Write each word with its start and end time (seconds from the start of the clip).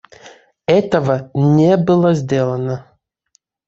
Этого 0.65 1.29
не 1.35 1.77
было 1.77 2.15
сделано. 2.15 2.87